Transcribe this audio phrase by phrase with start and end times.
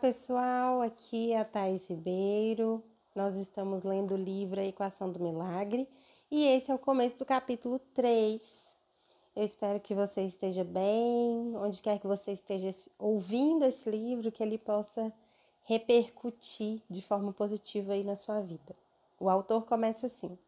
[0.00, 2.82] pessoal, aqui é a Thais Ribeiro.
[3.14, 5.86] Nós estamos lendo o livro A Equação do Milagre
[6.30, 8.40] e esse é o começo do capítulo 3.
[9.36, 14.42] Eu espero que você esteja bem, onde quer que você esteja ouvindo esse livro, que
[14.42, 15.12] ele possa
[15.64, 18.74] repercutir de forma positiva aí na sua vida.
[19.18, 20.38] O autor começa assim: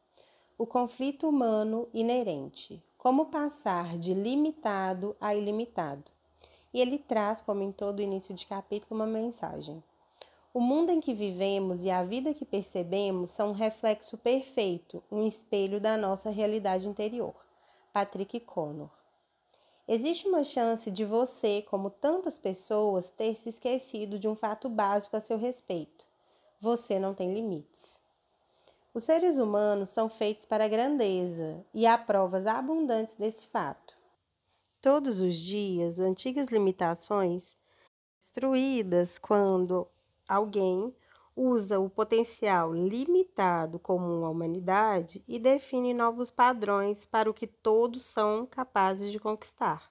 [0.56, 2.82] O conflito humano inerente.
[2.96, 6.10] Como passar de limitado a ilimitado.
[6.72, 9.82] E ele traz, como em todo início de capítulo, uma mensagem.
[10.54, 15.26] O mundo em que vivemos e a vida que percebemos são um reflexo perfeito, um
[15.26, 17.34] espelho da nossa realidade interior.
[17.92, 18.90] Patrick Connor.
[19.86, 25.16] Existe uma chance de você, como tantas pessoas, ter se esquecido de um fato básico
[25.16, 26.06] a seu respeito.
[26.60, 28.00] Você não tem limites.
[28.94, 33.96] Os seres humanos são feitos para a grandeza e há provas abundantes desse fato.
[34.82, 37.56] Todos os dias, antigas limitações
[38.20, 39.86] destruídas quando
[40.26, 40.92] alguém
[41.36, 48.04] usa o potencial limitado comum à humanidade e define novos padrões para o que todos
[48.04, 49.88] são capazes de conquistar.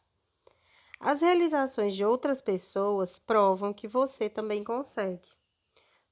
[0.99, 5.29] As realizações de outras pessoas provam que você também consegue.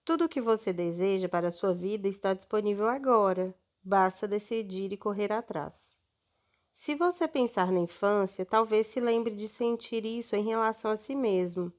[0.06, 4.98] Tudo o que você deseja para a sua vida está disponível agora, basta decidir e
[4.98, 5.99] correr atrás.
[6.80, 11.14] Se você pensar na infância, talvez se lembre de sentir isso em relação a si
[11.14, 11.74] mesmo.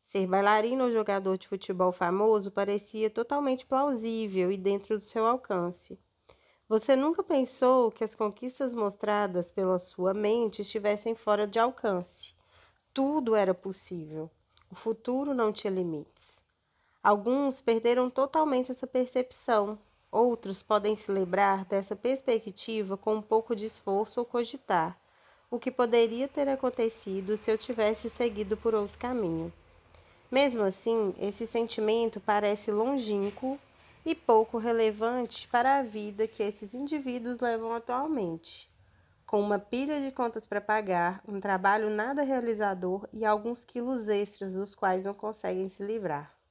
[0.00, 5.96] Ser bailarino ou jogador de futebol famoso parecia totalmente plausível e dentro do seu alcance.
[6.68, 12.34] Você nunca pensou que as conquistas mostradas pela sua mente estivessem fora de alcance.
[12.92, 14.28] Tudo era possível.
[14.68, 16.42] O futuro não tinha limites.
[17.00, 19.78] Alguns perderam totalmente essa percepção
[20.12, 25.00] Outros podem se lembrar dessa perspectiva com um pouco de esforço ou cogitar
[25.50, 29.50] o que poderia ter acontecido se eu tivesse seguido por outro caminho.
[30.30, 33.58] Mesmo assim, esse sentimento parece longínquo
[34.04, 38.68] e pouco relevante para a vida que esses indivíduos levam atualmente,
[39.26, 44.54] com uma pilha de contas para pagar, um trabalho nada realizador e alguns quilos extras
[44.54, 46.41] dos quais não conseguem se livrar.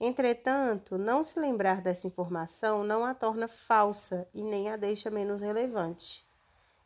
[0.00, 5.40] Entretanto, não se lembrar dessa informação não a torna falsa e nem a deixa menos
[5.40, 6.26] relevante.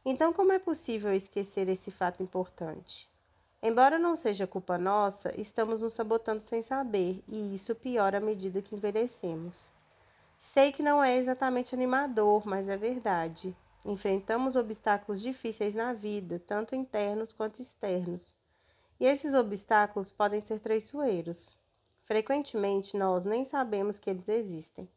[0.04, 3.10] Então, como é possível esquecer esse fato importante?
[3.62, 8.62] Embora não seja culpa nossa, estamos nos sabotando sem saber, e isso piora à medida
[8.62, 9.72] que envelhecemos.
[10.38, 13.56] Sei que não é exatamente animador, mas é verdade.
[13.84, 18.36] Enfrentamos obstáculos difíceis na vida, tanto internos quanto externos.
[19.00, 21.56] E esses obstáculos podem ser traiçoeiros.
[22.08, 24.88] Frequentemente nós nem sabemos que eles existem.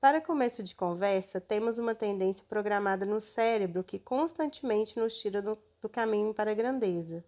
[0.00, 5.56] Para começo de conversa, temos uma tendência programada no cérebro que constantemente nos tira do,
[5.80, 7.24] do caminho para a grandeza.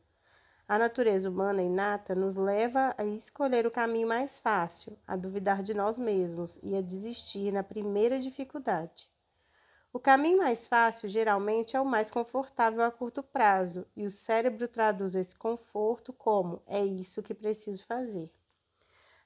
[0.66, 5.72] A natureza humana inata nos leva a escolher o caminho mais fácil, a duvidar de
[5.72, 9.08] nós mesmos e a desistir na primeira dificuldade.
[9.92, 14.66] O caminho mais fácil geralmente é o mais confortável a curto prazo, e o cérebro
[14.66, 18.28] traduz esse conforto como é isso que preciso fazer.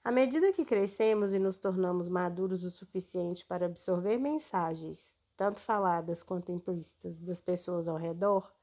[0.06, 6.22] À medida que crescemos e nos tornamos maduros o suficiente para absorver mensagens, tanto faladas
[6.22, 8.55] quanto implícitas, das pessoas ao redor,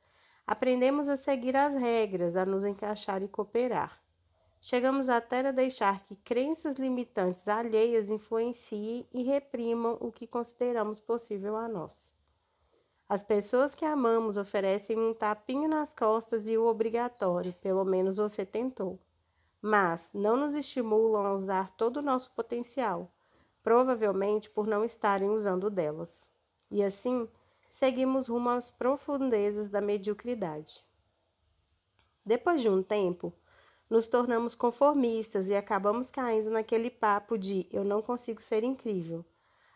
[0.48, 4.02] aprendemos a seguir as regras, a nos encaixar e cooperar.
[4.62, 11.58] Chegamos até a deixar que crenças limitantes alheias influenciem e reprimam o que consideramos possível
[11.58, 12.14] a nós.
[13.10, 18.46] As pessoas que amamos oferecem um tapinho nas costas e o obrigatório, pelo menos você
[18.46, 18.98] tentou
[19.66, 23.10] mas não nos estimulam a usar todo o nosso potencial,
[23.64, 26.30] provavelmente por não estarem usando delas.
[26.70, 27.30] E assim,
[27.70, 30.86] seguimos rumo às profundezas da mediocridade.
[32.26, 33.34] Depois de um tempo,
[33.90, 39.24] nos tornamos conformistas e acabamos caindo naquele papo de eu não consigo ser incrível.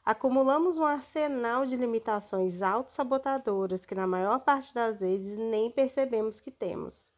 [0.03, 6.51] Acumulamos um arsenal de limitações autossabotadoras que, na maior parte das vezes, nem percebemos que
[6.51, 7.15] temos.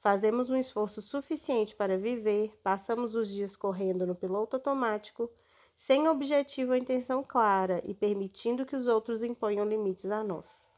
[0.00, 5.28] Fazemos um esforço suficiente para viver, passamos os dias correndo no piloto automático,
[5.74, 10.68] sem objetivo ou intenção clara e permitindo que os outros imponham limites a nós.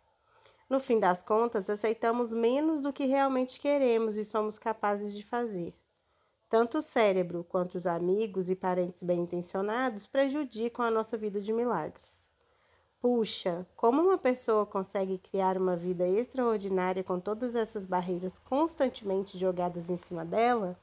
[0.71, 5.75] No fim das contas, aceitamos menos do que realmente queremos e somos capazes de fazer.
[6.49, 11.53] Tanto o cérebro quanto os amigos e parentes bem intencionados prejudicam a nossa vida de
[11.53, 12.20] milagres.
[13.01, 19.89] Puxa, como uma pessoa consegue criar uma vida extraordinária com todas essas barreiras constantemente jogadas
[19.89, 20.79] em cima dela?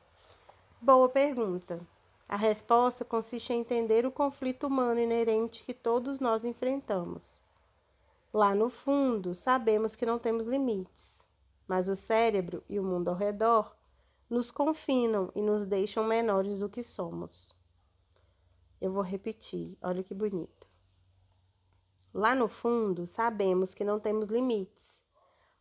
[0.81, 1.79] Boa pergunta.
[2.27, 7.39] A resposta consiste em entender o conflito humano inerente que todos nós enfrentamos.
[8.33, 11.23] Lá no fundo, sabemos que não temos limites,
[11.67, 13.75] mas o cérebro e o mundo ao redor
[14.27, 17.55] nos confinam e nos deixam menores do que somos.
[18.81, 20.66] Eu vou repetir, olha que bonito.
[22.13, 25.03] Lá no fundo, sabemos que não temos limites,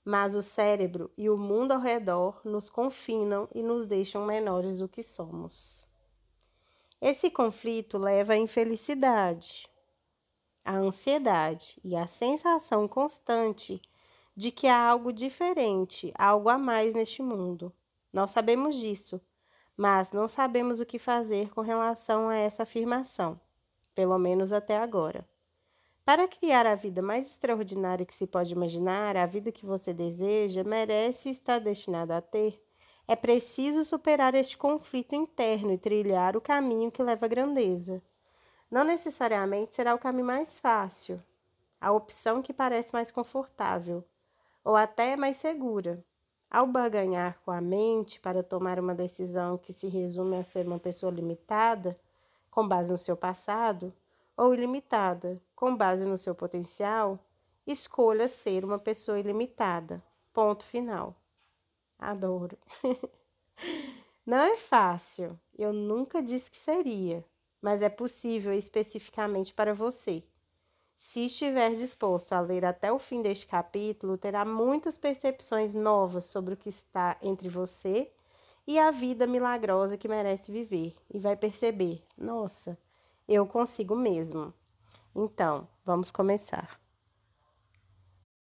[0.05, 4.89] mas o cérebro e o mundo ao redor nos confinam e nos deixam menores do
[4.89, 5.89] que somos.
[7.01, 9.69] Esse conflito leva à infelicidade,
[10.65, 13.83] à ansiedade e à sensação constante
[14.37, 17.73] de que há algo diferente, algo a mais neste mundo.
[18.13, 19.21] Nós sabemos disso,
[19.77, 23.41] mas não sabemos o que fazer com relação a essa afirmação,
[23.95, 25.27] pelo menos até agora.
[26.07, 30.63] Para criar a vida mais extraordinária que se pode imaginar, a vida que você deseja,
[30.63, 32.63] merece e está destinada a ter,
[33.09, 38.01] é preciso superar este conflito interno e trilhar o caminho que leva à grandeza.
[38.71, 41.21] Não necessariamente será o caminho mais fácil,
[41.81, 44.05] a opção que parece mais confortável,
[44.63, 46.05] ou até mais segura.
[46.49, 50.79] Ao barganhar com a mente para tomar uma decisão que se resume a ser uma
[50.79, 51.99] pessoa limitada,
[52.49, 53.93] com base no seu passado,
[54.37, 57.19] ou ilimitada, com base no seu potencial,
[57.67, 60.03] escolha ser uma pessoa ilimitada.
[60.33, 61.17] Ponto final.
[61.99, 62.59] Adoro.
[64.27, 67.25] Não é fácil, eu nunca disse que seria,
[67.63, 70.25] mas é possível especificamente para você.
[70.99, 76.55] Se estiver disposto a ler até o fim deste capítulo, terá muitas percepções novas sobre
[76.55, 78.11] o que está entre você
[78.67, 82.77] e a vida milagrosa que merece viver, e vai perceber: nossa,
[83.29, 84.53] eu consigo mesmo.
[85.15, 86.81] Então, vamos começar.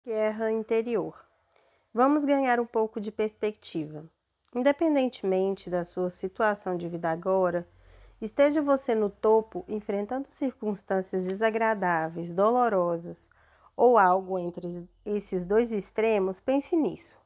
[0.04, 1.14] Guerra interior.
[1.92, 4.04] Vamos ganhar um pouco de perspectiva.
[4.54, 7.66] Independentemente da sua situação de vida agora,
[8.22, 13.32] Esteja você no topo, enfrentando circunstâncias desagradáveis, dolorosas
[13.76, 17.16] ou algo entre esses dois extremos, pense nisso.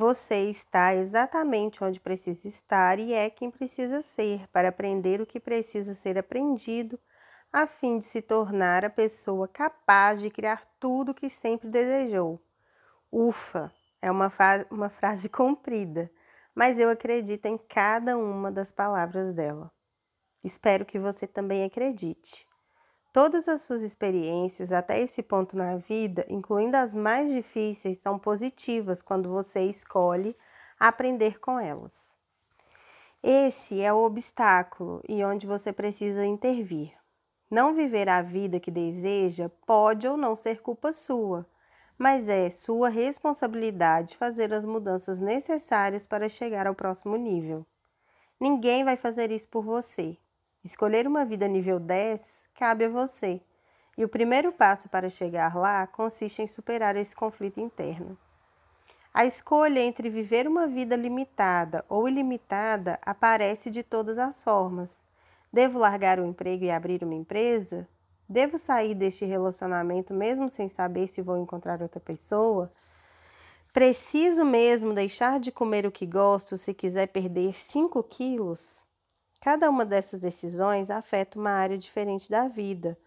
[0.00, 5.38] Você está exatamente onde precisa estar e é quem precisa ser para aprender o que
[5.38, 6.98] precisa ser aprendido,
[7.52, 12.40] a fim de se tornar a pessoa capaz de criar tudo o que sempre desejou.
[13.12, 13.70] Ufa!
[14.00, 14.32] É uma,
[14.70, 16.10] uma frase comprida,
[16.54, 19.70] mas eu acredito em cada uma das palavras dela.
[20.42, 22.48] Espero que você também acredite.
[23.12, 29.02] Todas as suas experiências até esse ponto na vida, incluindo as mais difíceis, são positivas
[29.02, 30.36] quando você escolhe
[30.78, 32.14] aprender com elas.
[33.20, 36.92] Esse é o obstáculo e onde você precisa intervir.
[37.50, 41.44] Não viver a vida que deseja pode ou não ser culpa sua,
[41.98, 47.66] mas é sua responsabilidade fazer as mudanças necessárias para chegar ao próximo nível.
[48.38, 50.16] Ninguém vai fazer isso por você.
[50.62, 53.40] Escolher uma vida nível 10 cabe a você,
[53.96, 58.16] e o primeiro passo para chegar lá consiste em superar esse conflito interno.
[59.12, 65.02] A escolha entre viver uma vida limitada ou ilimitada aparece de todas as formas.
[65.50, 67.88] Devo largar o emprego e abrir uma empresa?
[68.28, 72.70] Devo sair deste relacionamento mesmo sem saber se vou encontrar outra pessoa?
[73.72, 78.84] Preciso mesmo deixar de comer o que gosto se quiser perder 5 quilos?
[79.40, 82.98] Cada uma dessas decisões afeta uma área diferente da vida,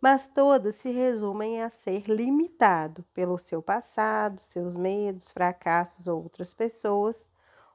[0.00, 6.52] mas todas se resumem a ser limitado pelo seu passado, seus medos, fracassos ou outras
[6.52, 7.30] pessoas,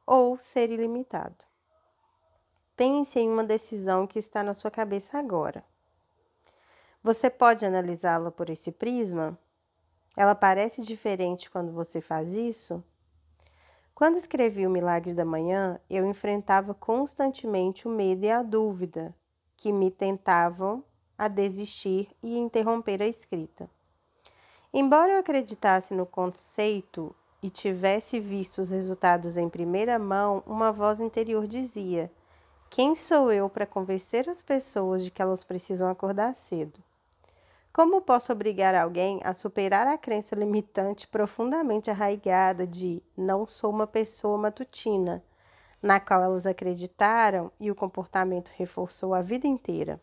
[0.06, 1.46] ou ser ilimitado.
[2.76, 5.64] Pense em uma decisão que está na sua cabeça agora.
[7.02, 9.40] Você pode analisá-la por esse prisma?
[10.18, 12.84] Ela parece diferente quando você faz isso?
[14.02, 19.16] Quando escrevi O Milagre da Manhã, eu enfrentava constantemente o medo e a dúvida
[19.56, 20.84] que me tentavam
[21.16, 23.70] a desistir e interromper a escrita.
[24.74, 31.00] Embora eu acreditasse no conceito e tivesse visto os resultados em primeira mão, uma voz
[31.00, 32.12] interior dizia:
[32.72, 36.80] Quem sou eu para convencer as pessoas de que elas precisam acordar cedo?
[37.74, 43.88] Como posso obrigar alguém a superar a crença limitante profundamente arraigada de não sou uma
[43.88, 45.24] pessoa matutina,
[45.82, 50.02] na qual elas acreditaram e o comportamento reforçou a vida inteira?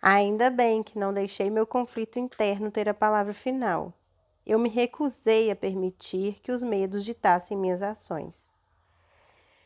[0.00, 3.92] Ainda bem que não deixei meu conflito interno ter a palavra final.
[4.46, 8.49] Eu me recusei a permitir que os medos ditassem minhas ações.